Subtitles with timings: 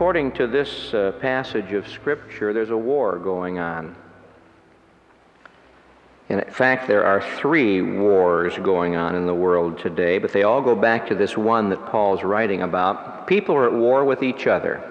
[0.00, 3.94] According to this uh, passage of Scripture, there's a war going on.
[6.30, 10.62] In fact, there are three wars going on in the world today, but they all
[10.62, 13.26] go back to this one that Paul's writing about.
[13.26, 14.82] People are at war with each other.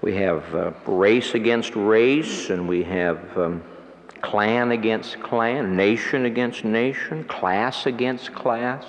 [0.00, 3.64] We have uh, race against race, and we have um,
[4.22, 8.84] clan against clan, nation against nation, class against class.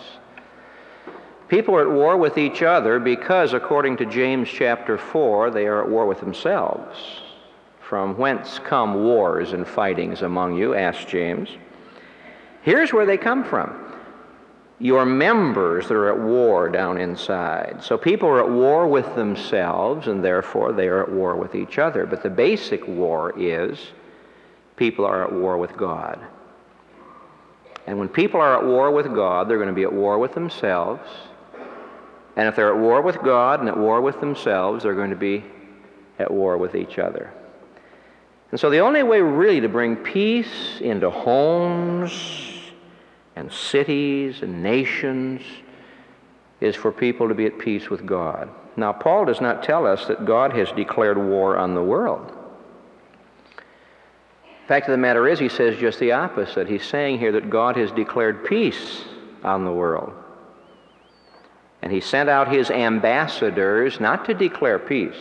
[1.48, 5.84] People are at war with each other because, according to James chapter 4, they are
[5.84, 6.98] at war with themselves.
[7.80, 10.73] From whence come wars and fightings among you?
[10.73, 11.50] asked James.
[12.64, 13.81] Here's where they come from
[14.80, 17.81] your members that are at war down inside.
[17.81, 21.78] So people are at war with themselves, and therefore they are at war with each
[21.78, 22.06] other.
[22.06, 23.80] But the basic war is
[24.75, 26.19] people are at war with God.
[27.88, 30.34] And when people are at war with God, they're going to be at war with
[30.34, 31.08] themselves
[32.36, 35.16] and if they're at war with God and at war with themselves, they're going to
[35.16, 35.44] be
[36.19, 37.31] at war with each other.
[38.52, 42.11] And so the only way really to bring peace into homes
[43.36, 45.41] and cities and nations
[46.61, 48.50] is for people to be at peace with God.
[48.78, 52.31] Now, Paul does not tell us that God has declared war on the world.
[54.67, 56.67] Fact of the matter is, he says just the opposite.
[56.67, 59.03] He's saying here that God has declared peace
[59.44, 60.13] on the world.
[61.86, 65.16] And he sent out his ambassadors not to declare peace,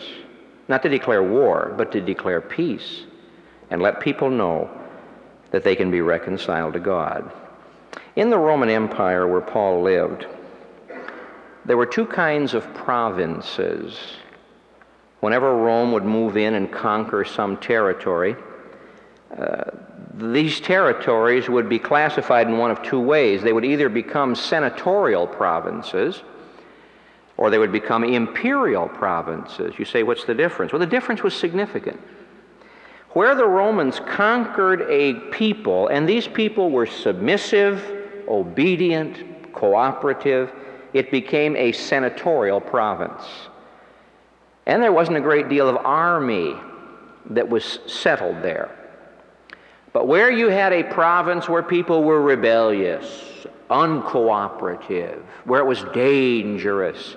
[0.67, 3.03] not to declare war, but to declare peace
[3.69, 4.69] and let people know
[5.51, 7.31] that they can be reconciled to God.
[8.15, 10.25] In the Roman Empire where Paul lived,
[11.65, 13.99] there were two kinds of provinces.
[15.19, 18.35] Whenever Rome would move in and conquer some territory,
[19.37, 19.65] uh,
[20.15, 23.43] these territories would be classified in one of two ways.
[23.43, 26.23] They would either become senatorial provinces,
[27.37, 29.77] or they would become imperial provinces.
[29.77, 30.71] You say, what's the difference?
[30.71, 31.99] Well, the difference was significant.
[33.09, 37.81] Where the Romans conquered a people, and these people were submissive,
[38.27, 40.51] obedient, cooperative,
[40.93, 43.23] it became a senatorial province.
[44.65, 46.55] And there wasn't a great deal of army
[47.29, 48.69] that was settled there.
[49.93, 57.15] But where you had a province where people were rebellious, uncooperative, where it was dangerous,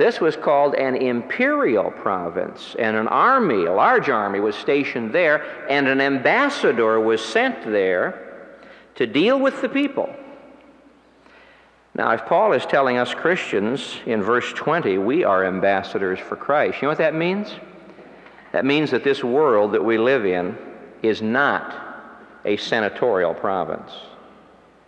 [0.00, 5.44] this was called an imperial province, and an army, a large army, was stationed there,
[5.68, 8.48] and an ambassador was sent there
[8.94, 10.08] to deal with the people.
[11.94, 16.76] Now, if Paul is telling us Christians in verse 20, we are ambassadors for Christ,
[16.76, 17.50] you know what that means?
[18.52, 20.56] That means that this world that we live in
[21.02, 21.74] is not
[22.46, 23.92] a senatorial province.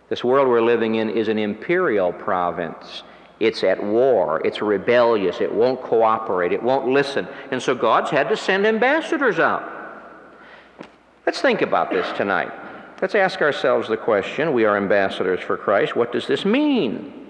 [0.09, 3.03] This world we're living in is an imperial province.
[3.39, 4.41] It's at war.
[4.45, 5.41] It's rebellious.
[5.41, 6.51] It won't cooperate.
[6.53, 7.27] It won't listen.
[7.51, 9.69] And so God's had to send ambassadors out.
[11.25, 12.51] Let's think about this tonight.
[13.01, 15.95] Let's ask ourselves the question we are ambassadors for Christ.
[15.95, 17.23] What does this mean?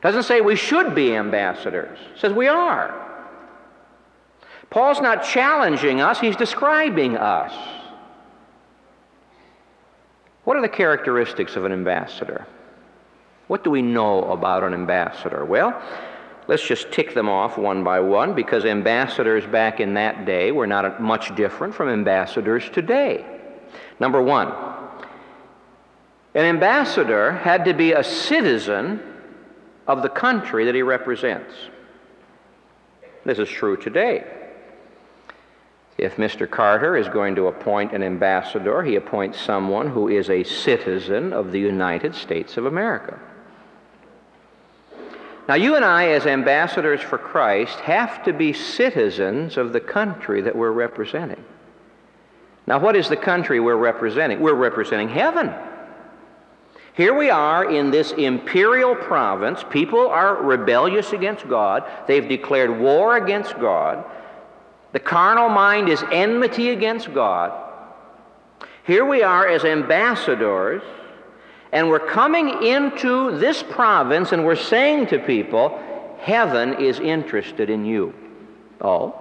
[0.00, 2.94] It doesn't say we should be ambassadors, it says we are.
[4.70, 7.52] Paul's not challenging us, he's describing us.
[10.44, 12.46] What are the characteristics of an ambassador?
[13.50, 15.44] What do we know about an ambassador?
[15.44, 15.82] Well,
[16.46, 20.68] let's just tick them off one by one because ambassadors back in that day were
[20.68, 23.24] not much different from ambassadors today.
[23.98, 24.52] Number one,
[26.32, 29.02] an ambassador had to be a citizen
[29.88, 31.52] of the country that he represents.
[33.24, 34.32] This is true today.
[35.98, 36.48] If Mr.
[36.48, 41.50] Carter is going to appoint an ambassador, he appoints someone who is a citizen of
[41.50, 43.18] the United States of America.
[45.50, 50.42] Now, you and I, as ambassadors for Christ, have to be citizens of the country
[50.42, 51.44] that we're representing.
[52.68, 54.38] Now, what is the country we're representing?
[54.38, 55.52] We're representing heaven.
[56.94, 59.64] Here we are in this imperial province.
[59.70, 61.82] People are rebellious against God.
[62.06, 64.04] They've declared war against God.
[64.92, 67.50] The carnal mind is enmity against God.
[68.86, 70.84] Here we are as ambassadors
[71.72, 75.78] and we're coming into this province and we're saying to people,
[76.18, 78.14] heaven is interested in you.
[78.80, 79.14] Oh.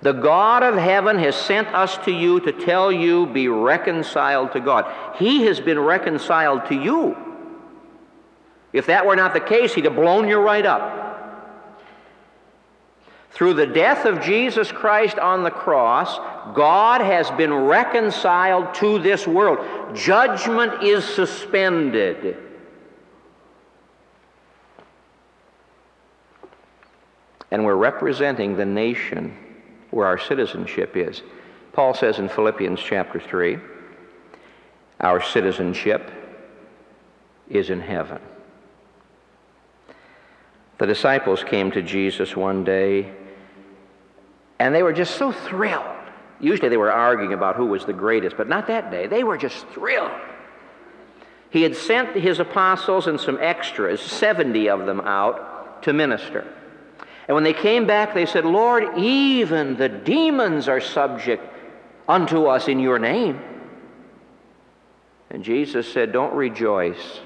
[0.00, 4.60] The God of heaven has sent us to you to tell you, be reconciled to
[4.60, 5.16] God.
[5.16, 7.16] He has been reconciled to you.
[8.72, 11.07] If that were not the case, he'd have blown you right up.
[13.30, 16.18] Through the death of Jesus Christ on the cross,
[16.54, 19.58] God has been reconciled to this world.
[19.94, 22.36] Judgment is suspended.
[27.50, 29.36] And we're representing the nation
[29.90, 31.22] where our citizenship is.
[31.72, 33.58] Paul says in Philippians chapter 3
[35.00, 36.10] our citizenship
[37.48, 38.20] is in heaven.
[40.78, 43.12] The disciples came to Jesus one day
[44.58, 45.84] and they were just so thrilled.
[46.40, 49.06] Usually they were arguing about who was the greatest, but not that day.
[49.06, 50.12] They were just thrilled.
[51.50, 56.46] He had sent his apostles and some extras, 70 of them out, to minister.
[57.26, 61.42] And when they came back, they said, Lord, even the demons are subject
[62.08, 63.40] unto us in your name.
[65.30, 67.20] And Jesus said, Don't rejoice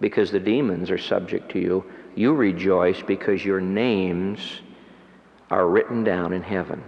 [0.00, 1.84] because the demons are subject to you.
[2.16, 4.40] You rejoice because your names
[5.50, 6.82] are written down in heaven.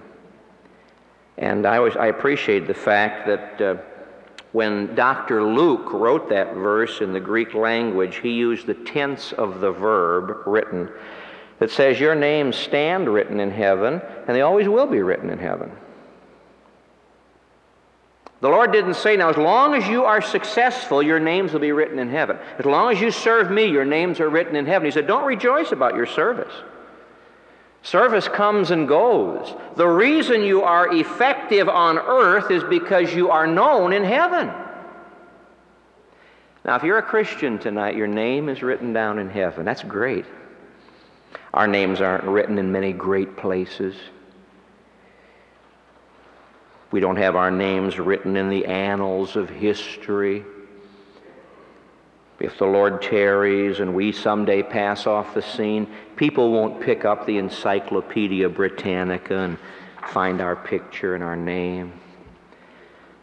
[1.39, 3.77] And I, was, I appreciate the fact that uh,
[4.53, 5.43] when Dr.
[5.43, 10.47] Luke wrote that verse in the Greek language, he used the tense of the verb
[10.47, 10.91] written
[11.59, 15.39] that says, Your names stand written in heaven, and they always will be written in
[15.39, 15.73] heaven.
[18.41, 21.71] The Lord didn't say, now, as long as you are successful, your names will be
[21.71, 22.37] written in heaven.
[22.59, 24.85] As long as you serve me, your names are written in heaven.
[24.85, 26.53] He said, don't rejoice about your service.
[27.83, 29.55] Service comes and goes.
[29.77, 34.53] The reason you are effective on earth is because you are known in heaven.
[36.65, 39.65] Now, if you're a Christian tonight, your name is written down in heaven.
[39.65, 40.25] That's great.
[41.53, 43.97] Our names aren't written in many great places.
[46.93, 50.45] We don't have our names written in the annals of history.
[52.43, 55.87] If the Lord tarries and we someday pass off the scene,
[56.17, 59.59] people won't pick up the Encyclopedia Britannica and
[60.09, 61.93] find our picture and our name.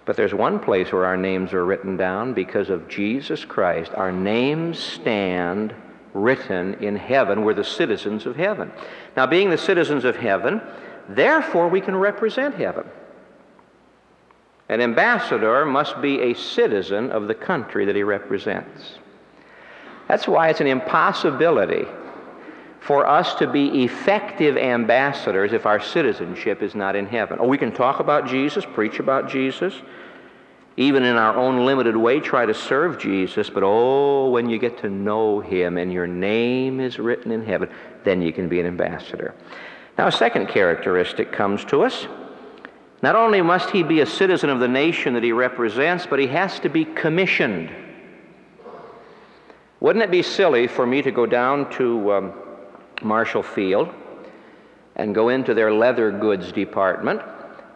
[0.05, 3.91] But there's one place where our names are written down because of Jesus Christ.
[3.93, 5.75] Our names stand
[6.13, 7.43] written in heaven.
[7.43, 8.71] We're the citizens of heaven.
[9.17, 10.61] Now, being the citizens of heaven,
[11.09, 12.85] therefore we can represent heaven.
[14.69, 18.99] An ambassador must be a citizen of the country that he represents.
[20.09, 21.85] That's why it's an impossibility
[22.81, 27.37] for us to be effective ambassadors if our citizenship is not in heaven.
[27.39, 29.79] Oh, we can talk about Jesus, preach about Jesus,
[30.77, 34.79] even in our own limited way, try to serve Jesus, but oh, when you get
[34.79, 37.69] to know Him and your name is written in heaven,
[38.03, 39.35] then you can be an ambassador.
[39.99, 42.07] Now, a second characteristic comes to us.
[43.03, 46.27] Not only must he be a citizen of the nation that he represents, but he
[46.27, 47.69] has to be commissioned.
[49.79, 52.33] Wouldn't it be silly for me to go down to um,
[53.01, 53.89] Marshall Field
[54.95, 57.21] and go into their leather goods department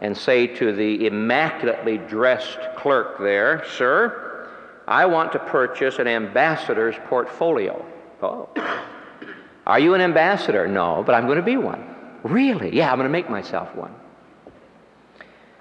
[0.01, 4.49] and say to the immaculately dressed clerk there, Sir,
[4.85, 7.85] I want to purchase an ambassador's portfolio.
[8.21, 8.49] Oh.
[9.65, 10.67] Are you an ambassador?
[10.67, 11.95] No, but I'm going to be one.
[12.23, 12.75] Really?
[12.75, 13.95] Yeah, I'm going to make myself one.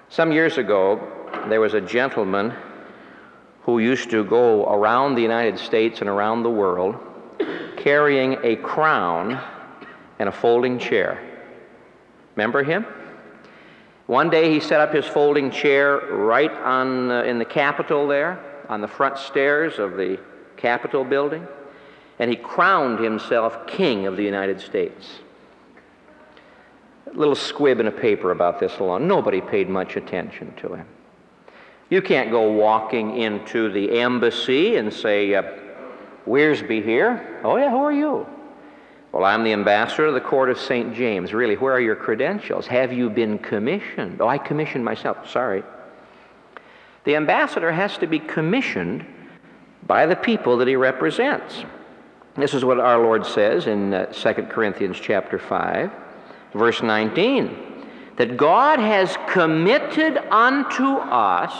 [0.09, 0.99] Some years ago,
[1.47, 2.53] there was a gentleman
[3.63, 6.97] who used to go around the United States and around the world
[7.77, 9.41] carrying a crown
[10.19, 11.21] and a folding chair.
[12.35, 12.85] Remember him?
[14.07, 18.39] One day he set up his folding chair right on, uh, in the Capitol there,
[18.69, 20.19] on the front stairs of the
[20.57, 21.47] Capitol building,
[22.19, 25.19] and he crowned himself King of the United States.
[27.07, 29.07] A little squib in a paper about this alone.
[29.07, 30.87] Nobody paid much attention to him.
[31.93, 35.43] You can't go walking into the embassy and say, uh,
[36.25, 37.39] Wiersbe here.
[37.43, 38.25] Oh, yeah, who are you?
[39.11, 40.95] Well, I'm the ambassador of the court of St.
[40.95, 41.35] James.
[41.35, 42.65] Really, where are your credentials?
[42.65, 44.21] Have you been commissioned?
[44.21, 45.29] Oh, I commissioned myself.
[45.29, 45.61] Sorry.
[47.03, 49.05] The ambassador has to be commissioned
[49.85, 51.63] by the people that he represents.
[52.33, 55.91] This is what our Lord says in uh, 2 Corinthians chapter 5,
[56.55, 57.72] verse 19
[58.17, 61.53] that God has committed unto us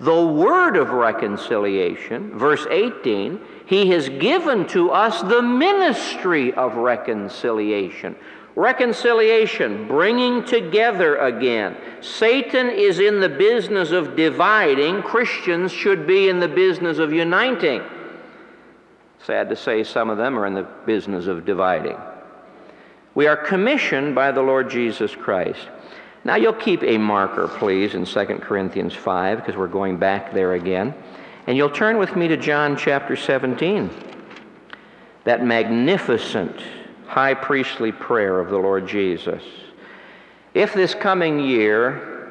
[0.00, 2.36] the word of reconciliation.
[2.36, 8.16] Verse 18, He has given to us the ministry of reconciliation.
[8.56, 11.76] Reconciliation, bringing together again.
[12.00, 17.82] Satan is in the business of dividing, Christians should be in the business of uniting.
[19.24, 21.96] Sad to say, some of them are in the business of dividing.
[23.14, 25.68] We are commissioned by the Lord Jesus Christ.
[26.24, 30.54] Now, you'll keep a marker, please, in 2 Corinthians 5, because we're going back there
[30.54, 30.94] again.
[31.46, 33.90] And you'll turn with me to John chapter 17,
[35.24, 36.60] that magnificent
[37.06, 39.42] high priestly prayer of the Lord Jesus.
[40.54, 42.30] If this coming year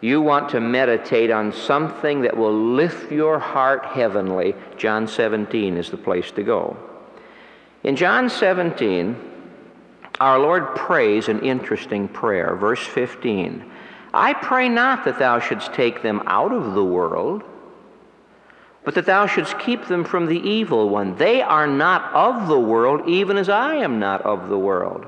[0.00, 5.90] you want to meditate on something that will lift your heart heavenly, John 17 is
[5.90, 6.76] the place to go.
[7.84, 9.27] In John 17,
[10.20, 12.56] our Lord prays an interesting prayer.
[12.56, 13.70] Verse 15
[14.12, 17.42] I pray not that thou shouldst take them out of the world,
[18.84, 21.16] but that thou shouldst keep them from the evil one.
[21.16, 25.06] They are not of the world, even as I am not of the world.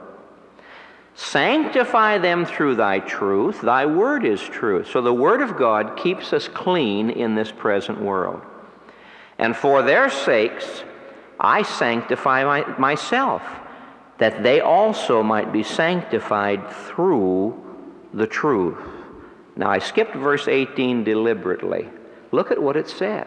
[1.14, 3.60] Sanctify them through thy truth.
[3.60, 4.88] Thy word is truth.
[4.90, 8.42] So the word of God keeps us clean in this present world.
[9.38, 10.84] And for their sakes,
[11.38, 13.42] I sanctify my, myself
[14.20, 17.58] that they also might be sanctified through
[18.12, 18.78] the truth.
[19.56, 21.88] Now, I skipped verse 18 deliberately.
[22.30, 23.26] Look at what it says.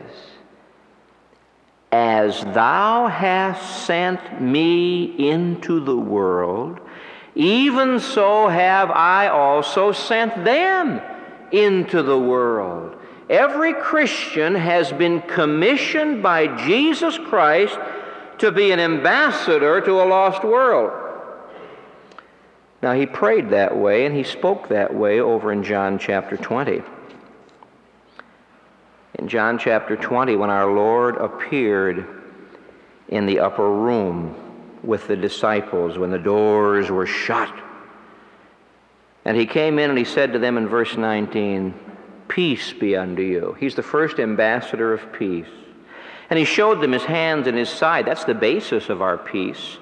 [1.92, 6.80] As thou hast sent me into the world,
[7.36, 11.02] even so have I also sent them
[11.52, 12.96] into the world.
[13.30, 17.80] Every Christian has been commissioned by Jesus Christ
[18.40, 20.92] to be an ambassador to a lost world.
[22.82, 26.82] Now, he prayed that way and he spoke that way over in John chapter 20.
[29.20, 32.06] In John chapter 20, when our Lord appeared
[33.08, 34.36] in the upper room
[34.84, 37.54] with the disciples, when the doors were shut,
[39.24, 41.74] and he came in and he said to them in verse 19,
[42.28, 43.56] Peace be unto you.
[43.60, 45.48] He's the first ambassador of peace.
[46.30, 48.06] And he showed them his hands and his side.
[48.06, 49.78] That's the basis of our peace.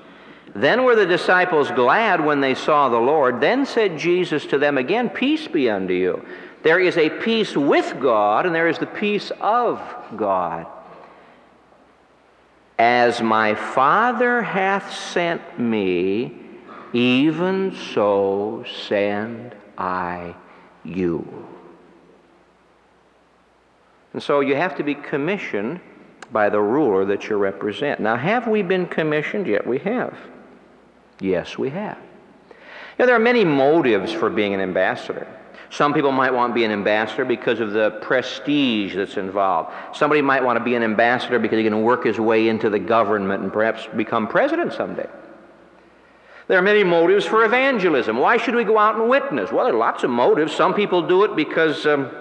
[0.53, 3.39] Then were the disciples glad when they saw the Lord.
[3.39, 6.25] Then said Jesus to them again, Peace be unto you.
[6.63, 9.81] There is a peace with God, and there is the peace of
[10.15, 10.67] God.
[12.77, 16.36] As my Father hath sent me,
[16.93, 20.36] even so send I
[20.83, 21.48] you.
[24.13, 25.79] And so you have to be commissioned
[26.31, 28.00] by the ruler that you represent.
[28.00, 29.65] Now, have we been commissioned yet?
[29.65, 30.17] We have.
[31.19, 31.97] Yes, we have.
[31.97, 32.55] You
[33.00, 35.27] know, there are many motives for being an ambassador.
[35.69, 39.71] Some people might want to be an ambassador because of the prestige that's involved.
[39.95, 42.79] Somebody might want to be an ambassador because he can work his way into the
[42.79, 45.07] government and perhaps become president someday.
[46.47, 48.17] There are many motives for evangelism.
[48.17, 49.53] Why should we go out and witness?
[49.53, 50.53] Well, there are lots of motives.
[50.53, 52.11] Some people do it because um,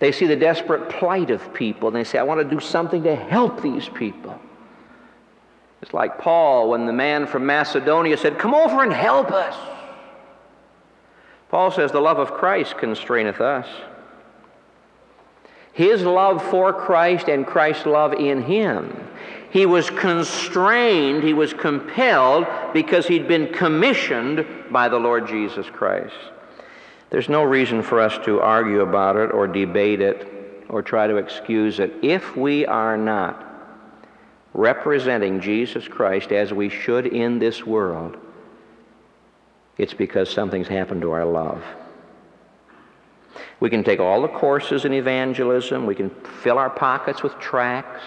[0.00, 3.02] they see the desperate plight of people and they say, I want to do something
[3.04, 4.40] to help these people.
[5.82, 9.56] It's like Paul when the man from Macedonia said, Come over and help us.
[11.50, 13.66] Paul says, The love of Christ constraineth us.
[15.72, 19.08] His love for Christ and Christ's love in him.
[19.50, 26.14] He was constrained, he was compelled because he'd been commissioned by the Lord Jesus Christ.
[27.10, 31.16] There's no reason for us to argue about it or debate it or try to
[31.16, 33.46] excuse it if we are not
[34.54, 38.16] representing Jesus Christ as we should in this world.
[39.76, 41.64] It's because something's happened to our love.
[43.58, 48.02] We can take all the courses in evangelism, we can fill our pockets with tracts,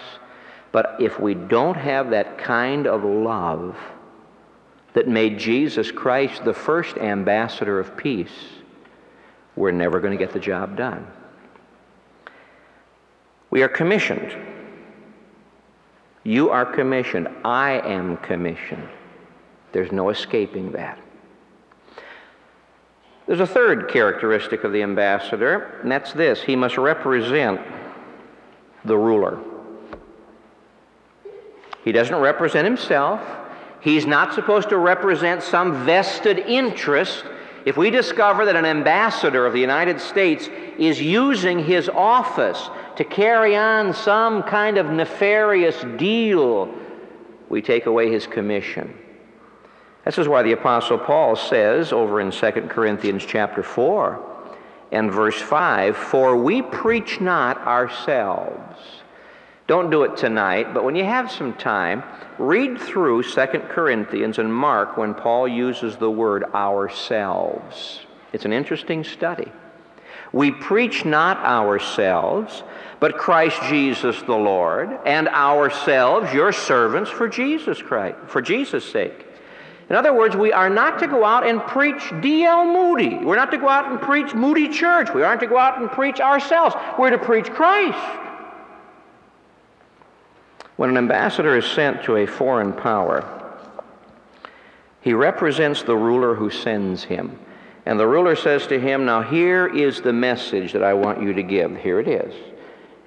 [0.72, 3.76] but if we don't have that kind of love
[4.94, 8.30] that made Jesus Christ the first ambassador of peace,
[9.56, 11.06] we're never going to get the job done.
[13.50, 14.34] We are commissioned.
[16.24, 17.28] You are commissioned.
[17.44, 18.88] I am commissioned.
[19.72, 20.98] There's no escaping that.
[23.26, 27.60] There's a third characteristic of the ambassador, and that's this he must represent
[28.84, 29.38] the ruler.
[31.84, 33.20] He doesn't represent himself.
[33.80, 37.24] He's not supposed to represent some vested interest
[37.64, 43.04] if we discover that an ambassador of the United States is using his office to
[43.04, 46.72] carry on some kind of nefarious deal,
[47.48, 48.94] we take away his commission.
[50.04, 54.20] This is why the apostle Paul says over in 2 Corinthians chapter 4
[54.92, 58.93] and verse 5, "For we preach not ourselves."
[59.66, 62.02] Don't do it tonight, but when you have some time,
[62.38, 68.00] read through 2 Corinthians and Mark when Paul uses the word ourselves.
[68.34, 69.50] It's an interesting study.
[70.32, 72.62] We preach not ourselves,
[73.00, 79.26] but Christ Jesus the Lord, and ourselves your servants for Jesus Christ, for Jesus' sake.
[79.88, 82.66] In other words, we are not to go out and preach D.L.
[82.66, 83.16] Moody.
[83.16, 85.08] We're not to go out and preach Moody Church.
[85.14, 86.74] We aren't to go out and preach ourselves.
[86.98, 88.20] We're to preach Christ.
[90.76, 93.24] When an ambassador is sent to a foreign power,
[95.00, 97.38] he represents the ruler who sends him.
[97.86, 101.34] And the ruler says to him, Now here is the message that I want you
[101.34, 101.76] to give.
[101.76, 102.34] Here it is.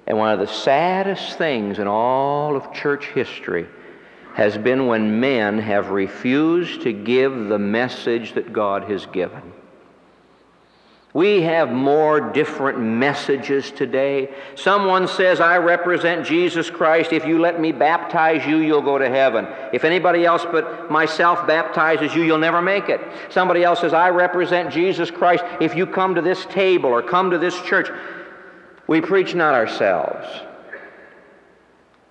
[0.06, 3.66] And one of the saddest things in all of church history
[4.34, 9.52] has been when men have refused to give the message that God has given.
[11.18, 14.32] We have more different messages today.
[14.54, 17.12] Someone says, I represent Jesus Christ.
[17.12, 19.48] If you let me baptize you, you'll go to heaven.
[19.72, 23.00] If anybody else but myself baptizes you, you'll never make it.
[23.30, 25.42] Somebody else says, I represent Jesus Christ.
[25.60, 27.88] If you come to this table or come to this church,
[28.86, 30.24] we preach not ourselves.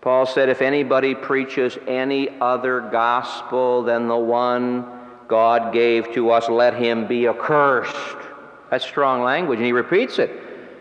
[0.01, 4.85] Paul said, If anybody preaches any other gospel than the one
[5.29, 8.26] God gave to us, let him be accursed.
[8.69, 10.31] That's strong language, and he repeats it.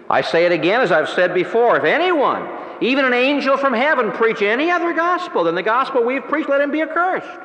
[0.09, 1.77] I say it again as I've said before.
[1.77, 2.49] If anyone,
[2.81, 6.61] even an angel from heaven, preach any other gospel than the gospel we've preached, let
[6.61, 7.41] him be accursed.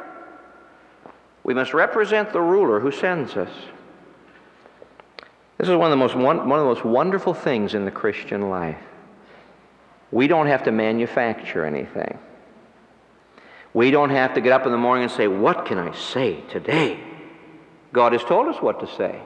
[1.43, 3.50] We must represent the ruler who sends us.
[5.57, 7.91] This is one of the most, one, one of the most wonderful things in the
[7.91, 8.77] Christian life.
[10.12, 12.17] We don't have to manufacture anything.
[13.74, 16.41] We don't have to get up in the morning and say, What can I say
[16.50, 17.00] today?
[17.93, 19.21] God has told us what to say.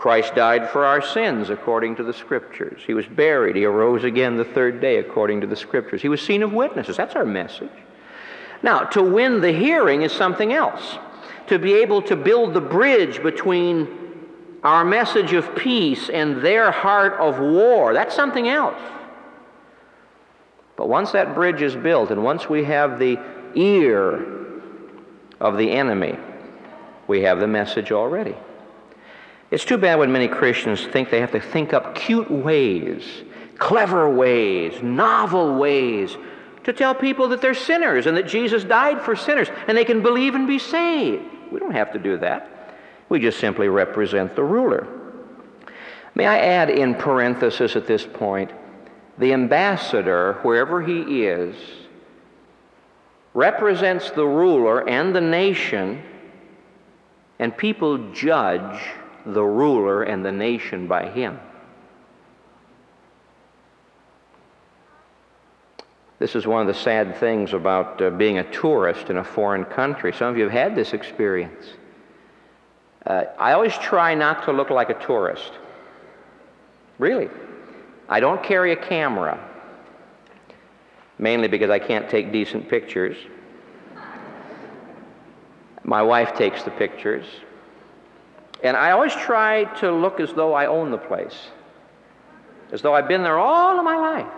[0.00, 2.80] Christ died for our sins according to the Scriptures.
[2.86, 3.54] He was buried.
[3.54, 6.00] He arose again the third day according to the Scriptures.
[6.00, 6.96] He was seen of witnesses.
[6.96, 7.68] That's our message.
[8.62, 10.96] Now, to win the hearing is something else.
[11.48, 13.88] To be able to build the bridge between
[14.64, 18.80] our message of peace and their heart of war, that's something else.
[20.76, 23.20] But once that bridge is built, and once we have the
[23.54, 24.26] ear
[25.40, 26.16] of the enemy,
[27.06, 28.34] we have the message already.
[29.50, 33.04] It's too bad when many Christians think they have to think up cute ways,
[33.58, 36.16] clever ways, novel ways
[36.64, 40.02] to tell people that they're sinners and that Jesus died for sinners and they can
[40.02, 41.24] believe and be saved.
[41.50, 42.76] We don't have to do that.
[43.08, 44.86] We just simply represent the ruler.
[46.14, 48.52] May I add in parenthesis at this point
[49.18, 51.54] the ambassador, wherever he is,
[53.34, 56.02] represents the ruler and the nation,
[57.38, 58.80] and people judge
[59.26, 61.38] the ruler and the nation by him.
[66.18, 69.64] This is one of the sad things about uh, being a tourist in a foreign
[69.64, 70.12] country.
[70.12, 71.66] Some of you have had this experience.
[73.06, 75.52] Uh, I always try not to look like a tourist.
[76.98, 77.30] Really.
[78.10, 79.40] I don't carry a camera,
[81.18, 83.16] mainly because I can't take decent pictures.
[85.84, 87.24] My wife takes the pictures.
[88.62, 91.48] And I always try to look as though I own the place,
[92.72, 94.32] as though I've been there all of my life.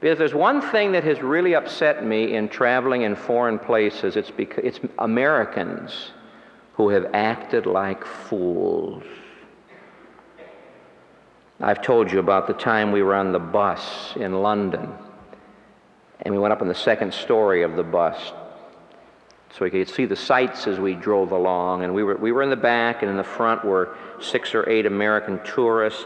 [0.00, 4.30] Because there's one thing that has really upset me in traveling in foreign places, it's,
[4.30, 6.10] because, it's Americans
[6.74, 9.02] who have acted like fools.
[11.58, 14.92] I've told you about the time we were on the bus in London,
[16.20, 18.32] and we went up in the second story of the bus
[19.56, 21.82] so we could see the sights as we drove along.
[21.82, 24.68] And we were, we were in the back, and in the front were six or
[24.68, 26.04] eight American tourists,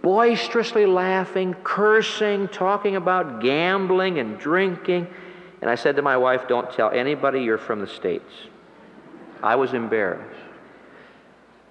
[0.00, 5.06] boisterously laughing, cursing, talking about gambling and drinking.
[5.60, 8.32] And I said to my wife, Don't tell anybody you're from the States.
[9.42, 10.40] I was embarrassed.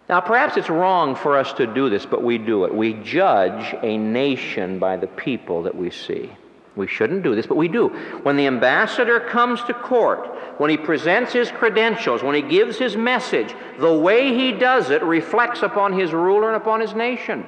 [0.09, 2.73] Now, perhaps it's wrong for us to do this, but we do it.
[2.73, 6.31] We judge a nation by the people that we see.
[6.75, 7.89] We shouldn't do this, but we do.
[8.23, 10.27] When the ambassador comes to court,
[10.59, 15.03] when he presents his credentials, when he gives his message, the way he does it
[15.03, 17.45] reflects upon his ruler and upon his nation.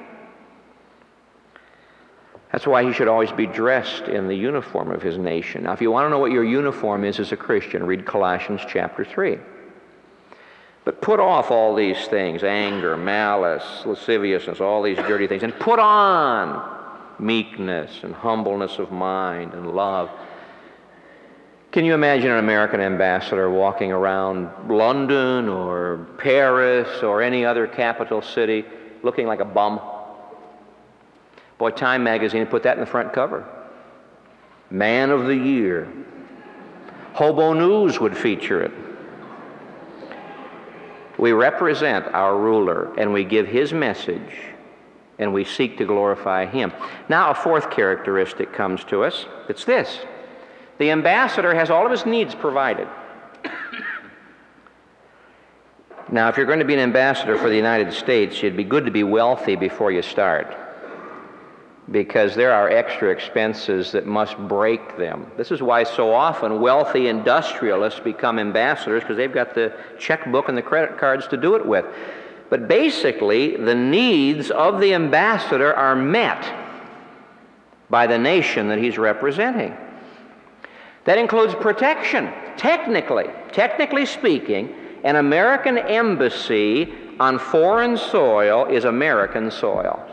[2.50, 5.62] That's why he should always be dressed in the uniform of his nation.
[5.62, 8.60] Now, if you want to know what your uniform is as a Christian, read Colossians
[8.68, 9.38] chapter 3.
[10.84, 15.78] But put off all these things anger, malice, lasciviousness, all these dirty things, and put
[15.78, 16.81] on
[17.22, 20.10] meekness and humbleness of mind and love.
[21.70, 28.20] Can you imagine an American ambassador walking around London or Paris or any other capital
[28.20, 28.64] city
[29.02, 29.80] looking like a bum?
[31.56, 33.46] Boy, Time magazine put that in the front cover.
[34.70, 35.90] Man of the Year.
[37.14, 38.72] Hobo News would feature it.
[41.18, 44.51] We represent our ruler and we give his message
[45.22, 46.72] and we seek to glorify him.
[47.08, 49.26] Now, a fourth characteristic comes to us.
[49.48, 50.00] It's this
[50.78, 52.88] the ambassador has all of his needs provided.
[56.10, 58.84] Now, if you're going to be an ambassador for the United States, it'd be good
[58.84, 60.54] to be wealthy before you start
[61.90, 65.30] because there are extra expenses that must break them.
[65.36, 70.56] This is why so often wealthy industrialists become ambassadors because they've got the checkbook and
[70.56, 71.84] the credit cards to do it with.
[72.52, 76.54] But basically, the needs of the ambassador are met
[77.88, 79.74] by the nation that he's representing.
[81.06, 82.30] That includes protection.
[82.58, 90.06] Technically, technically speaking, an American embassy on foreign soil is American soil.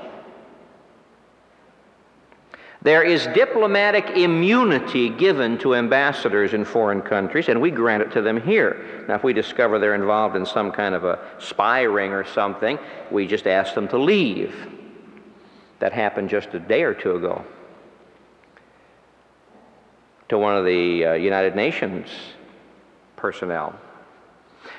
[2.81, 8.21] There is diplomatic immunity given to ambassadors in foreign countries, and we grant it to
[8.21, 9.05] them here.
[9.07, 12.79] Now, if we discover they're involved in some kind of a spy ring or something,
[13.11, 14.55] we just ask them to leave.
[15.79, 17.43] That happened just a day or two ago
[20.29, 22.07] to one of the uh, United Nations
[23.17, 23.77] personnel.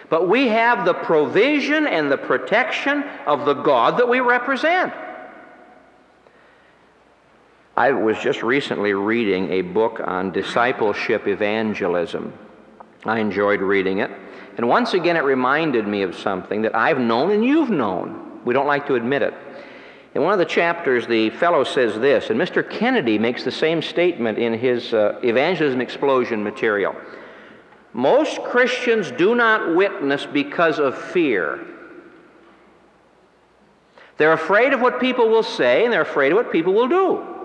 [0.09, 4.95] But we have the provision and the protection of the God that we represent.
[7.81, 12.35] I was just recently reading a book on discipleship evangelism.
[13.07, 14.11] I enjoyed reading it.
[14.59, 18.43] And once again, it reminded me of something that I've known and you've known.
[18.45, 19.33] We don't like to admit it.
[20.15, 22.69] In one of the chapters, the fellow says this, and Mr.
[22.69, 26.95] Kennedy makes the same statement in his uh, Evangelism Explosion material.
[27.95, 31.67] Most Christians do not witness because of fear.
[34.19, 37.40] They're afraid of what people will say, and they're afraid of what people will do.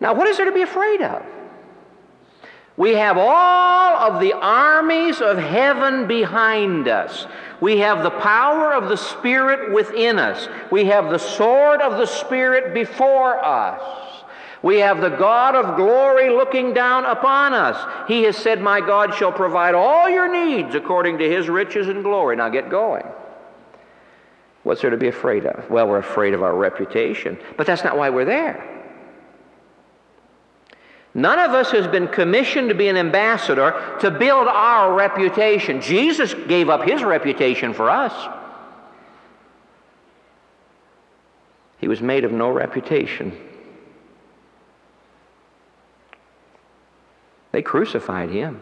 [0.00, 1.24] Now, what is there to be afraid of?
[2.78, 7.26] We have all of the armies of heaven behind us.
[7.60, 10.48] We have the power of the Spirit within us.
[10.70, 13.98] We have the sword of the Spirit before us.
[14.62, 18.08] We have the God of glory looking down upon us.
[18.08, 22.04] He has said, My God shall provide all your needs according to his riches and
[22.04, 22.36] glory.
[22.36, 23.06] Now get going.
[24.62, 25.68] What's there to be afraid of?
[25.68, 28.77] Well, we're afraid of our reputation, but that's not why we're there.
[31.14, 35.80] None of us has been commissioned to be an ambassador to build our reputation.
[35.80, 38.12] Jesus gave up his reputation for us.
[41.78, 43.32] He was made of no reputation.
[47.52, 48.60] They crucified him.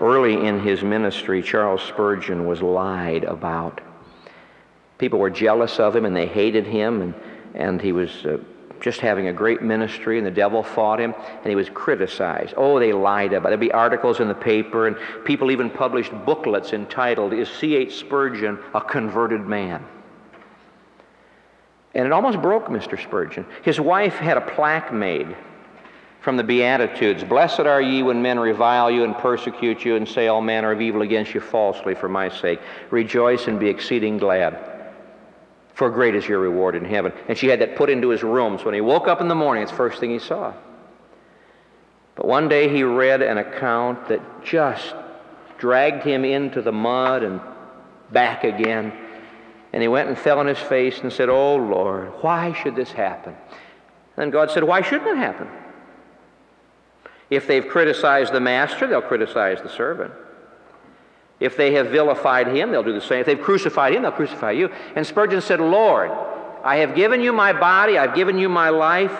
[0.00, 3.80] Early in his ministry, Charles Spurgeon was lied about.
[4.98, 7.14] People were jealous of him and they hated him, and,
[7.54, 8.38] and he was uh,
[8.82, 12.52] just having a great ministry, and the devil fought him, and he was criticized.
[12.56, 13.50] Oh, they lied about it.
[13.50, 17.94] There'd be articles in the paper, and people even published booklets entitled, Is C.H.
[17.94, 19.84] Spurgeon a Converted Man?
[21.94, 23.00] And it almost broke Mr.
[23.00, 23.46] Spurgeon.
[23.62, 25.36] His wife had a plaque made
[26.20, 30.28] from the Beatitudes Blessed are ye when men revile you and persecute you and say
[30.28, 32.60] all manner of evil against you falsely for my sake.
[32.90, 34.71] Rejoice and be exceeding glad
[35.74, 37.12] for great is your reward in heaven.
[37.28, 38.58] And she had that put into his room.
[38.58, 40.52] So when he woke up in the morning, it's the first thing he saw.
[42.14, 44.94] But one day he read an account that just
[45.58, 47.40] dragged him into the mud and
[48.10, 48.92] back again.
[49.72, 52.92] And he went and fell on his face and said, Oh Lord, why should this
[52.92, 53.34] happen?
[54.18, 55.48] And God said, Why shouldn't it happen?
[57.30, 60.12] If they've criticized the master, they'll criticize the servant.
[61.42, 63.20] If they have vilified him, they'll do the same.
[63.20, 64.70] If they've crucified him, they'll crucify you.
[64.94, 66.12] And Spurgeon said, Lord,
[66.62, 69.12] I have given you my body, I've given you my life.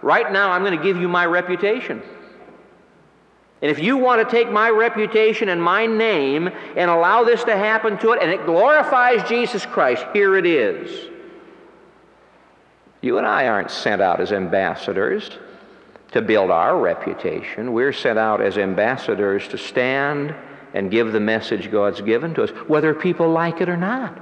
[0.00, 2.00] Right now, I'm going to give you my reputation.
[3.60, 7.56] And if you want to take my reputation and my name and allow this to
[7.56, 11.10] happen to it, and it glorifies Jesus Christ, here it is.
[13.00, 15.28] You and I aren't sent out as ambassadors
[16.12, 17.72] to build our reputation.
[17.72, 20.36] We're sent out as ambassadors to stand
[20.78, 24.16] and give the message God's given to us, whether people like it or not.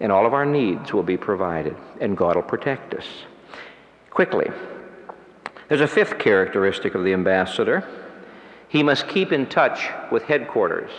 [0.00, 3.04] And all of our needs will be provided, and God will protect us.
[4.08, 4.50] Quickly,
[5.68, 7.86] there's a fifth characteristic of the ambassador
[8.70, 10.90] he must keep in touch with headquarters.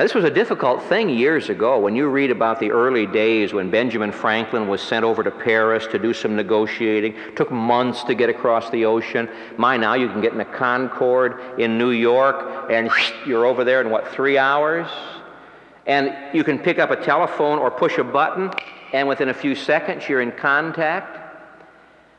[0.00, 3.52] Now, this was a difficult thing years ago when you read about the early days
[3.52, 7.14] when Benjamin Franklin was sent over to Paris to do some negotiating.
[7.14, 9.28] It took months to get across the ocean.
[9.58, 12.90] My, now you can get in a Concorde in New York and
[13.26, 14.88] you're over there in what, three hours?
[15.84, 18.50] And you can pick up a telephone or push a button,
[18.94, 21.18] and within a few seconds you're in contact.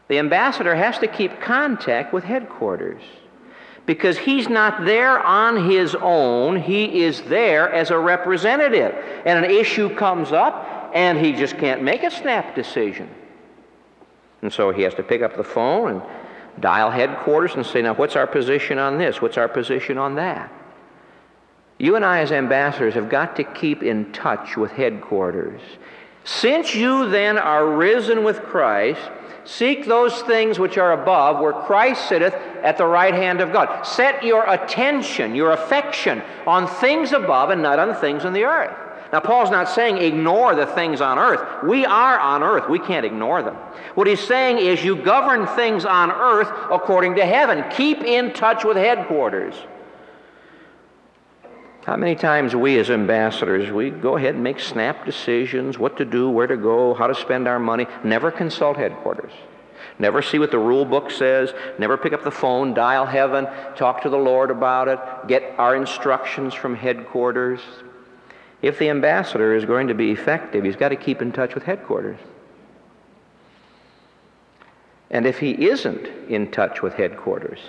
[0.08, 3.02] The ambassador has to keep contact with headquarters
[3.86, 6.62] because he's not there on his own.
[6.62, 8.96] He is there as a representative.
[9.26, 13.10] And an issue comes up, and he just can't make a snap decision.
[14.42, 16.02] And so he has to pick up the phone and
[16.60, 19.22] dial headquarters and say, now what's our position on this?
[19.22, 20.52] What's our position on that?
[21.78, 25.62] You and I, as ambassadors, have got to keep in touch with headquarters.
[26.24, 29.02] Since you then are risen with Christ,
[29.44, 33.84] seek those things which are above, where Christ sitteth at the right hand of God.
[33.84, 38.76] Set your attention, your affection on things above and not on things on the earth.
[39.12, 41.64] Now, Paul's not saying ignore the things on earth.
[41.64, 42.70] We are on earth.
[42.70, 43.56] We can't ignore them.
[43.96, 47.66] What he's saying is you govern things on earth according to heaven.
[47.72, 49.56] Keep in touch with headquarters.
[51.86, 56.06] How many times we as ambassadors, we go ahead and make snap decisions, what to
[56.06, 59.32] do, where to go, how to spend our money, never consult headquarters.
[59.98, 64.04] Never see what the rule book says, never pick up the phone, dial heaven, talk
[64.04, 67.62] to the Lord about it, get our instructions from headquarters.
[68.62, 71.64] If the ambassador is going to be effective, he's got to keep in touch with
[71.64, 72.20] headquarters.
[75.10, 77.60] And if he isn't in touch with headquarters,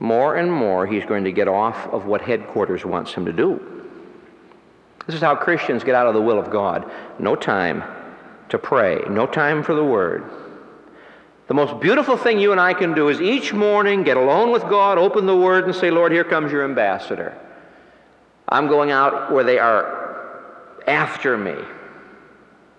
[0.00, 3.60] more and more he's going to get off of what headquarters wants him to do.
[5.06, 6.90] This is how Christians get out of the will of God.
[7.18, 7.84] No time
[8.48, 10.24] to pray, no time for the Word.
[11.48, 14.62] The most beautiful thing you and I can do is each morning get alone with
[14.62, 17.36] God, open the Word, and say, Lord, here comes your ambassador.
[18.48, 21.56] I'm going out where they are after me.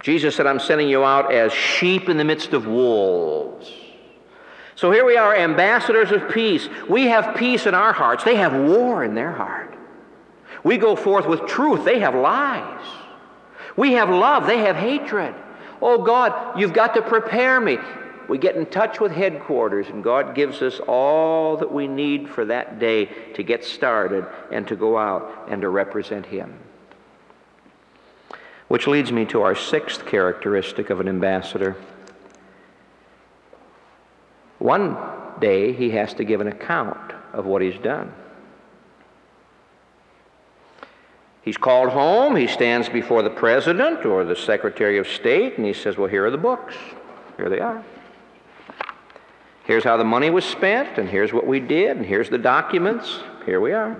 [0.01, 3.71] Jesus said, I'm sending you out as sheep in the midst of wolves.
[4.75, 6.67] So here we are, ambassadors of peace.
[6.89, 9.77] We have peace in our hearts, they have war in their heart.
[10.63, 12.85] We go forth with truth, they have lies.
[13.75, 15.35] We have love, they have hatred.
[15.81, 17.77] Oh God, you've got to prepare me.
[18.27, 22.45] We get in touch with headquarters, and God gives us all that we need for
[22.45, 26.57] that day to get started and to go out and to represent Him.
[28.67, 31.75] Which leads me to our sixth characteristic of an ambassador.
[34.61, 34.95] One
[35.39, 38.13] day he has to give an account of what he's done.
[41.41, 45.73] He's called home, he stands before the president or the secretary of state, and he
[45.73, 46.75] says, Well, here are the books.
[47.37, 47.83] Here they are.
[49.63, 53.21] Here's how the money was spent, and here's what we did, and here's the documents.
[53.47, 53.99] Here we are.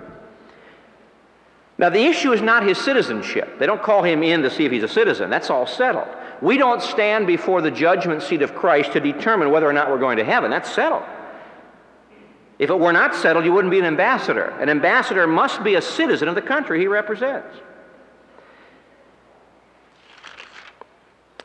[1.79, 3.57] Now, the issue is not his citizenship.
[3.57, 5.31] They don't call him in to see if he's a citizen.
[5.31, 6.15] That's all settled.
[6.41, 9.99] We don't stand before the judgment seat of Christ to determine whether or not we're
[9.99, 10.49] going to heaven.
[10.49, 11.03] That's settled.
[12.57, 14.45] If it were not settled, you wouldn't be an ambassador.
[14.59, 17.57] An ambassador must be a citizen of the country he represents.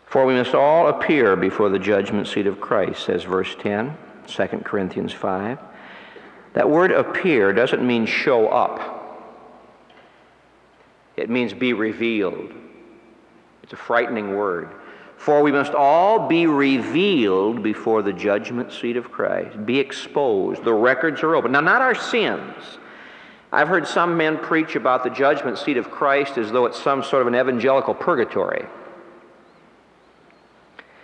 [0.07, 3.97] For we must all appear before the judgment seat of Christ, says verse 10.
[4.27, 5.59] 2 Corinthians 5.
[6.55, 8.95] That word appear doesn't mean show up,
[11.17, 12.53] it means be revealed.
[13.63, 14.69] It's a frightening word.
[15.17, 20.63] For we must all be revealed before the judgment seat of Christ, be exposed.
[20.63, 21.53] The records are open.
[21.53, 22.79] Now, not our sins.
[23.51, 27.03] I've heard some men preach about the judgment seat of Christ as though it's some
[27.03, 28.67] sort of an evangelical purgatory.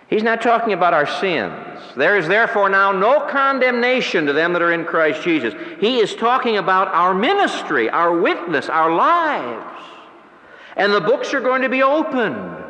[0.07, 1.81] He's not talking about our sins.
[1.95, 5.55] There is therefore now no condemnation to them that are in Christ Jesus.
[5.79, 9.83] He is talking about our ministry, our witness, our lives.
[10.75, 12.62] And the books are going to be opened.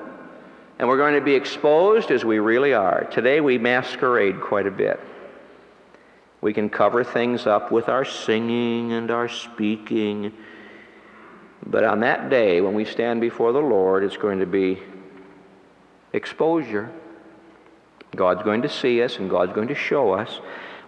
[0.80, 3.06] And we're going to be exposed as we really are.
[3.06, 5.00] Today we masquerade quite a bit.
[6.42, 10.34] We can cover things up with our singing and our speaking.
[11.66, 14.80] But on that day, when we stand before the Lord, it's going to be
[16.12, 16.92] exposure.
[18.16, 20.40] God's going to see us and God's going to show us.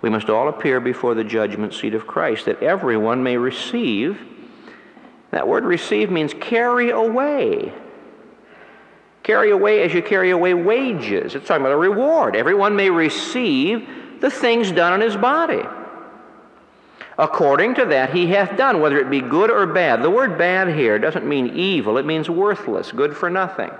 [0.02, 4.20] We must all appear before the judgment seat of Christ that everyone may receive.
[5.32, 7.74] That word receive means carry away.
[9.26, 11.34] Carry away as you carry away wages.
[11.34, 12.36] It's talking about a reward.
[12.36, 13.90] Everyone may receive
[14.22, 15.64] the things done in his body.
[17.18, 20.04] According to that he hath done, whether it be good or bad.
[20.04, 23.72] The word bad here doesn't mean evil, it means worthless, good for nothing.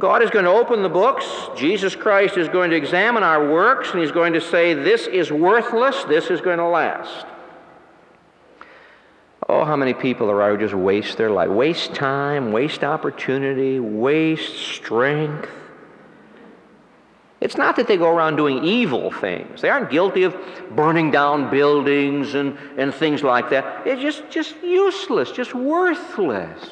[0.00, 1.24] God is going to open the books.
[1.56, 5.30] Jesus Christ is going to examine our works, and He's going to say, This is
[5.30, 7.26] worthless, this is going to last.
[9.48, 13.78] Oh, how many people there are who just waste their life, waste time, waste opportunity,
[13.78, 15.48] waste strength.
[17.40, 19.60] It's not that they go around doing evil things.
[19.60, 20.36] They aren't guilty of
[20.74, 23.86] burning down buildings and, and things like that.
[23.86, 26.68] It's just, just useless, just worthless.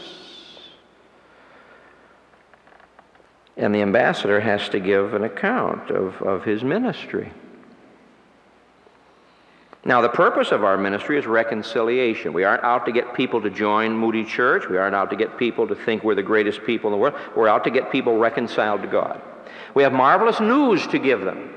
[3.57, 7.33] And the ambassador has to give an account of, of his ministry.
[9.87, 12.33] Now, the purpose of our ministry is reconciliation.
[12.33, 14.67] We aren't out to get people to join Moody Church.
[14.69, 17.15] We aren't out to get people to think we're the greatest people in the world.
[17.37, 19.21] We're out to get people reconciled to God.
[19.75, 21.51] We have marvelous news to give them.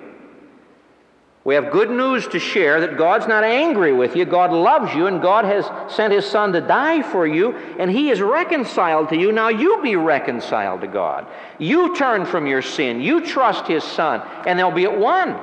[1.46, 4.26] We have good news to share that God's not angry with you.
[4.26, 8.10] God loves you, and God has sent His Son to die for you, and He
[8.10, 9.32] is reconciled to you.
[9.32, 11.26] Now you be reconciled to God.
[11.58, 13.00] You turn from your sin.
[13.00, 15.40] You trust His Son, and they'll be at one.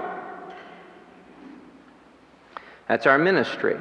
[2.89, 3.77] That's our ministry.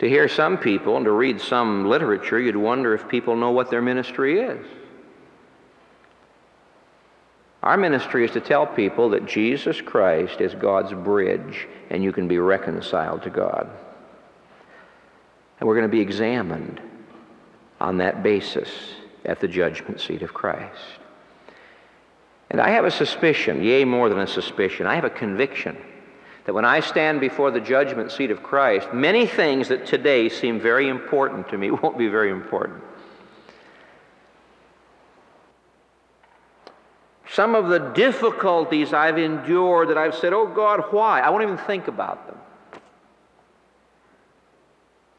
[0.00, 3.70] To hear some people and to read some literature, you'd wonder if people know what
[3.70, 4.66] their ministry is.
[7.62, 12.28] Our ministry is to tell people that Jesus Christ is God's bridge and you can
[12.28, 13.70] be reconciled to God.
[15.58, 16.80] And we're going to be examined
[17.80, 18.68] on that basis
[19.24, 20.82] at the judgment seat of Christ.
[22.50, 25.78] And I have a suspicion, yea, more than a suspicion, I have a conviction
[26.44, 30.60] that when I stand before the judgment seat of Christ, many things that today seem
[30.60, 32.82] very important to me won't be very important.
[37.30, 41.20] Some of the difficulties I've endured that I've said, oh God, why?
[41.20, 42.38] I won't even think about them.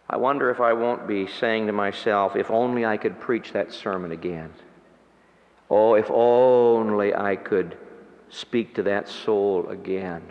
[0.10, 3.74] I wonder if I won't be saying to myself, if only I could preach that
[3.74, 4.54] sermon again.
[5.70, 7.78] Oh, if only I could
[8.30, 10.22] speak to that soul again.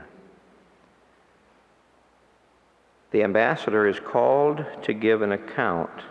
[3.15, 6.03] The ambassador is called to give an account,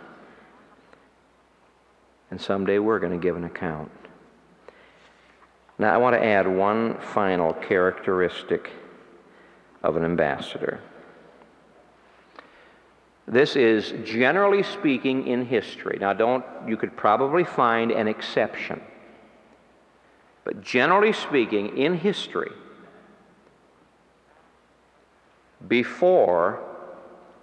[2.30, 3.90] and someday we're going to give an account.
[5.78, 8.70] Now, I want to add one final characteristic
[9.82, 10.80] of an ambassador.
[13.28, 15.98] This is generally speaking in history.
[16.00, 18.80] Now, don't, you could probably find an exception.
[20.44, 22.52] But generally speaking, in history,
[25.68, 26.70] before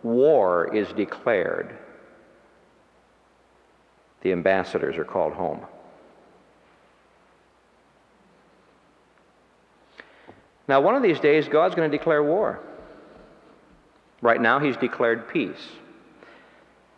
[0.03, 1.77] war is declared,
[4.21, 5.65] the ambassadors are called home.
[10.67, 12.59] Now, one of these days, God's going to declare war.
[14.21, 15.67] Right now, He's declared peace.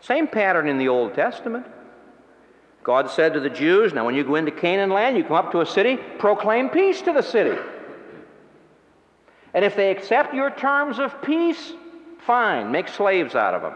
[0.01, 1.65] Same pattern in the Old Testament.
[2.83, 5.51] God said to the Jews, Now, when you go into Canaan land, you come up
[5.53, 7.57] to a city, proclaim peace to the city.
[9.53, 11.73] And if they accept your terms of peace,
[12.25, 13.73] fine, make slaves out of them.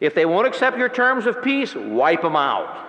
[0.00, 2.84] If they won't accept your terms of peace, wipe them out.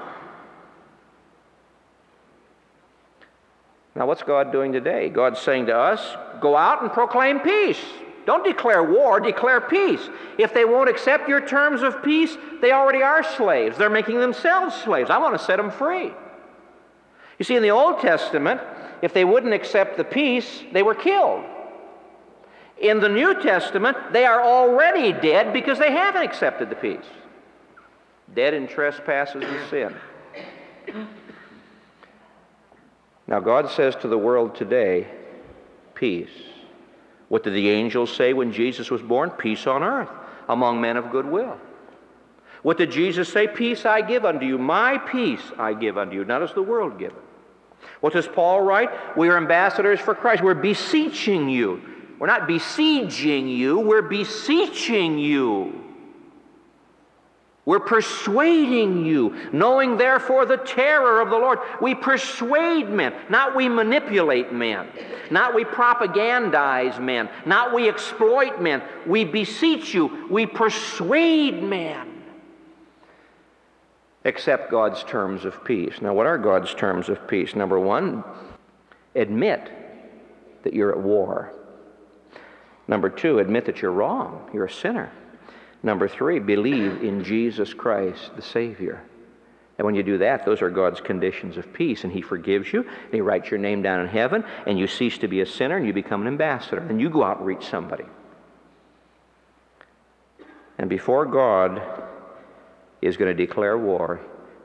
[3.96, 5.10] Now, what's God doing today?
[5.10, 7.80] God's saying to us, go out and proclaim peace.
[8.28, 10.02] Don't declare war, declare peace.
[10.38, 13.78] If they won't accept your terms of peace, they already are slaves.
[13.78, 15.10] They're making themselves slaves.
[15.10, 16.12] I want to set them free.
[17.40, 18.62] You see, in the Old Testament,
[19.02, 21.46] if they wouldn't accept the peace, they were killed.
[22.80, 27.06] In the New Testament, they are already dead because they haven't accepted the peace.
[28.36, 31.08] Dead in trespasses and sin.
[33.26, 35.08] Now, God says to the world today,
[35.96, 36.30] peace.
[37.30, 39.32] What did the angels say when Jesus was born?
[39.32, 40.10] Peace on earth
[40.48, 41.58] among men of goodwill.
[42.62, 43.48] What did Jesus say?
[43.48, 44.58] Peace I give unto you.
[44.58, 47.18] My peace I give unto you, not as the world giveth.
[48.02, 49.18] What does Paul write?
[49.18, 50.44] We are ambassadors for Christ.
[50.44, 51.82] We're beseeching you.
[52.20, 55.84] We're not besieging you, we're beseeching you.
[57.68, 61.60] We're persuading you, knowing therefore the terror of the Lord.
[61.82, 64.88] We persuade men, not we manipulate men,
[65.30, 68.82] not we propagandize men, not we exploit men.
[69.06, 72.24] We beseech you, we persuade men.
[74.24, 76.02] Accept God's terms of peace.
[76.02, 77.54] Now, what are God's terms of peace?
[77.54, 78.24] Number one,
[79.14, 79.72] admit
[80.64, 81.52] that you're at war.
[82.88, 85.12] Number two, admit that you're wrong, you're a sinner.
[85.84, 89.04] Number three, believe in Jesus Christ, the Savior.
[89.78, 92.04] And when you do that, those are God's conditions of peace.
[92.04, 95.20] And He forgives you, and He writes your name down in heaven, and you cease
[95.20, 96.82] to be a sinner, and you become an ambassador.
[96.82, 98.06] And you go out and reach somebody.
[100.80, 101.82] And before God
[103.02, 104.20] is going to declare war,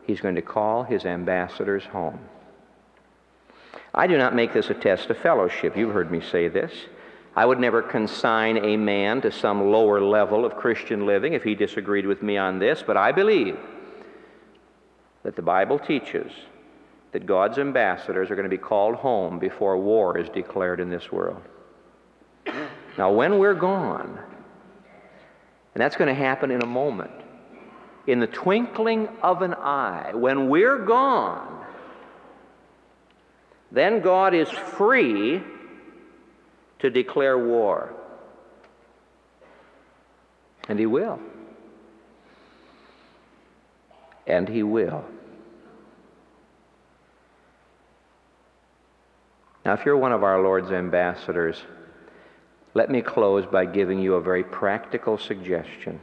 [0.06, 2.18] He's going to call His ambassadors home.
[3.94, 5.76] I do not make this a test of fellowship.
[5.76, 6.72] You've heard me say this.
[7.34, 11.54] I would never consign a man to some lower level of Christian living if he
[11.54, 13.58] disagreed with me on this, but I believe
[15.22, 16.30] that the Bible teaches
[17.12, 21.10] that God's ambassadors are going to be called home before war is declared in this
[21.10, 21.42] world.
[22.98, 24.18] Now, when we're gone,
[25.74, 27.12] and that's going to happen in a moment,
[28.06, 31.64] in the twinkling of an eye, when we're gone,
[33.70, 35.42] then God is free
[36.82, 37.94] to declare war.
[40.68, 41.20] And he will.
[44.26, 45.04] And he will.
[49.64, 51.62] Now, if you're one of our Lord's ambassadors,
[52.74, 56.00] let me close by giving you a very practical suggestion.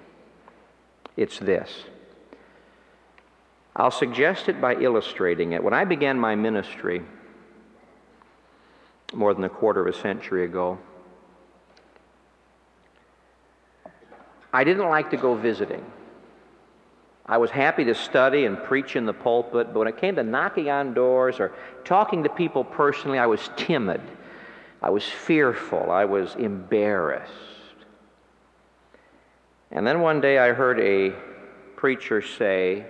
[1.18, 1.84] It's this.
[3.76, 5.62] I'll suggest it by illustrating it.
[5.62, 7.02] When I began my ministry
[9.14, 10.78] more than a quarter of a century ago,
[14.52, 15.86] I didn't like to go visiting.
[17.26, 20.24] I was happy to study and preach in the pulpit, but when it came to
[20.24, 21.52] knocking on doors or
[21.86, 24.02] talking to people personally, I was timid.
[24.82, 25.92] I was fearful.
[25.92, 27.32] I was embarrassed.
[29.72, 31.14] And then one day I heard a
[31.76, 32.86] preacher say,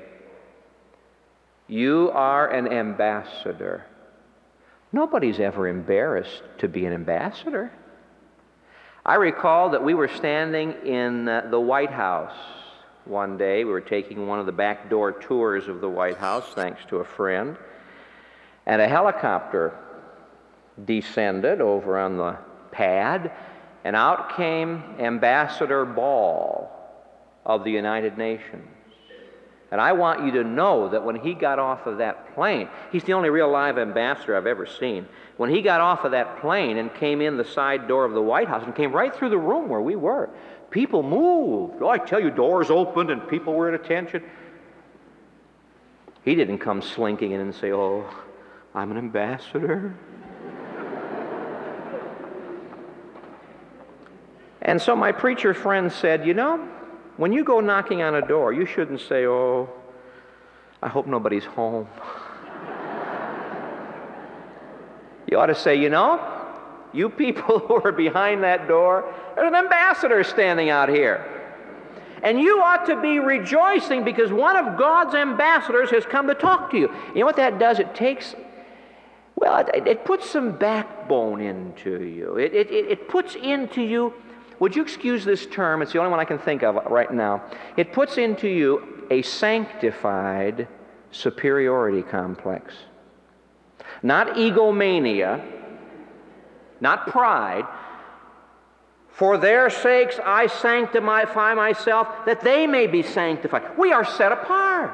[1.68, 3.86] You are an ambassador.
[4.92, 7.72] Nobody's ever embarrassed to be an ambassador.
[9.06, 12.36] I recall that we were standing in uh, the White House
[13.06, 13.64] one day.
[13.64, 16.98] We were taking one of the back door tours of the White House, thanks to
[16.98, 17.56] a friend.
[18.66, 19.78] And a helicopter
[20.86, 22.38] descended over on the
[22.72, 23.32] pad,
[23.84, 26.72] and out came Ambassador Ball
[27.46, 28.68] of the United Nations.
[29.72, 33.04] And I want you to know that when he got off of that plane, he's
[33.04, 35.08] the only real live ambassador I've ever seen.
[35.38, 38.22] When he got off of that plane and came in the side door of the
[38.22, 40.30] White House and came right through the room where we were,
[40.72, 41.82] People moved.
[41.82, 44.24] Oh, I tell you, doors opened and people were at attention.
[46.24, 48.06] He didn't come slinking in and say, Oh,
[48.76, 49.96] I'm an ambassador.
[54.62, 56.70] and so my preacher friend said, You know,
[57.20, 59.70] when you go knocking on a door, you shouldn't say, Oh,
[60.82, 61.86] I hope nobody's home.
[65.30, 66.22] you ought to say, You know,
[66.94, 71.26] you people who are behind that door, there's an ambassador standing out here.
[72.24, 76.72] And you ought to be rejoicing because one of God's ambassadors has come to talk
[76.72, 76.90] to you.
[77.14, 77.80] You know what that does?
[77.80, 78.34] It takes,
[79.36, 82.38] well, it, it puts some backbone into you.
[82.38, 84.14] It, it, it puts into you,
[84.60, 85.82] would you excuse this term?
[85.82, 87.44] It's the only one I can think of right now.
[87.78, 90.68] It puts into you a sanctified
[91.12, 92.74] superiority complex.
[94.04, 95.44] Not egomania,
[96.82, 97.66] not pride.
[99.10, 103.78] For their sakes I sanctify myself, that they may be sanctified.
[103.78, 104.94] We are set apart.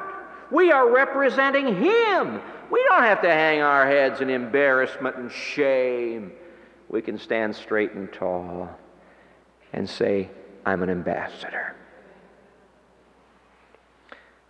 [0.50, 2.40] We are representing Him.
[2.70, 6.32] We don't have to hang our heads in embarrassment and shame.
[6.88, 8.76] We can stand straight and tall
[9.76, 10.28] and say,
[10.64, 11.76] I'm an ambassador.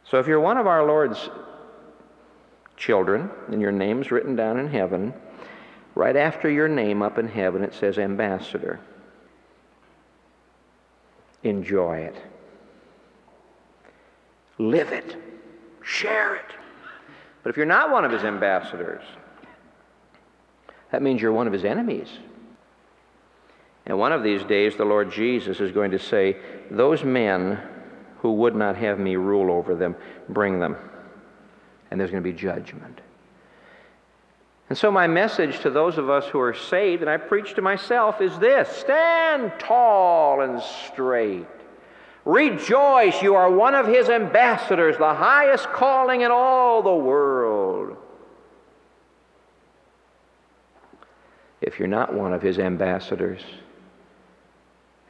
[0.04, 1.28] So if you're one of our Lord's
[2.78, 5.12] children and your name's written down in heaven,
[5.96, 8.78] Right after your name up in heaven, it says ambassador.
[11.42, 12.16] Enjoy it.
[14.58, 15.16] Live it.
[15.82, 16.54] Share it.
[17.42, 19.02] But if you're not one of his ambassadors,
[20.90, 22.08] that means you're one of his enemies.
[23.86, 26.36] And one of these days, the Lord Jesus is going to say,
[26.70, 27.60] Those men
[28.18, 29.94] who would not have me rule over them,
[30.28, 30.76] bring them.
[31.90, 33.00] And there's going to be judgment.
[34.68, 37.62] And so, my message to those of us who are saved, and I preach to
[37.62, 41.46] myself, is this stand tall and straight.
[42.24, 47.96] Rejoice, you are one of his ambassadors, the highest calling in all the world.
[51.60, 53.42] If you're not one of his ambassadors,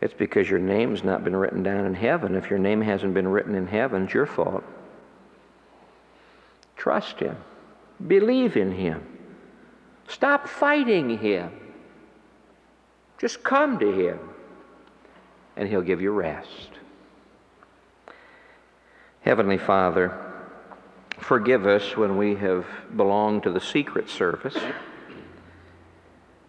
[0.00, 2.34] it's because your name's not been written down in heaven.
[2.34, 4.64] If your name hasn't been written in heaven, it's your fault.
[6.76, 7.36] Trust him,
[8.06, 9.02] believe in him.
[10.08, 11.50] Stop fighting him.
[13.18, 14.18] Just come to him,
[15.56, 16.70] and he'll give you rest.
[19.22, 20.16] Heavenly Father,
[21.18, 24.56] forgive us when we have belonged to the secret service.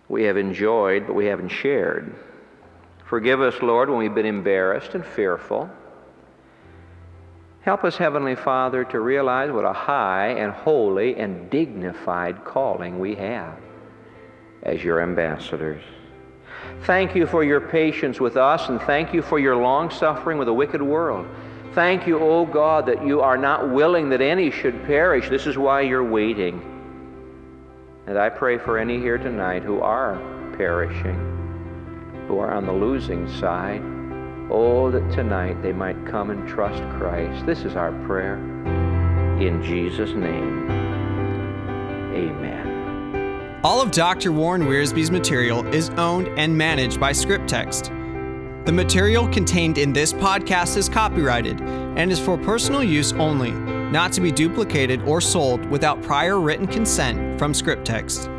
[0.10, 2.14] We have enjoyed, but we haven't shared.
[3.08, 5.70] Forgive us, Lord, when we've been embarrassed and fearful.
[7.62, 13.16] Help us, Heavenly Father, to realize what a high and holy and dignified calling we
[13.16, 13.58] have
[14.64, 15.84] as your ambassadors.
[16.84, 20.48] Thank you for your patience with us, and thank you for your long suffering with
[20.48, 21.28] a wicked world.
[21.74, 25.30] Thank you, O oh God, that you are not willing that any should perish.
[25.30, 26.62] This is why you're waiting.
[28.08, 30.16] And I pray for any here tonight who are
[30.58, 31.47] perishing,
[32.28, 33.82] who are on the losing side.
[34.50, 37.46] Oh, that tonight they might come and trust Christ.
[37.46, 38.36] This is our prayer.
[39.42, 40.70] In Jesus' name,
[42.14, 43.60] amen.
[43.64, 44.32] All of Dr.
[44.32, 47.94] Warren Wiersbe's material is owned and managed by Scripttext.
[48.66, 54.12] The material contained in this podcast is copyrighted and is for personal use only, not
[54.14, 58.37] to be duplicated or sold without prior written consent from Scripttext.